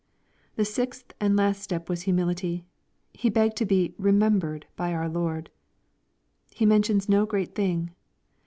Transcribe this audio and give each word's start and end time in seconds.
—The 0.55 0.65
sixth 0.65 1.13
and 1.19 1.35
last 1.35 1.61
step 1.61 1.85
w^as 1.85 2.05
humility. 2.05 2.65
He 3.13 3.29
begged 3.29 3.55
to 3.57 3.67
be 3.67 3.93
"remem 4.01 4.39
bered" 4.39 4.63
by 4.75 4.95
our 4.95 5.07
Lord. 5.07 5.51
He 6.55 6.65
mentions 6.65 7.07
no 7.07 7.27
great 7.27 7.53
thing. 7.53 7.91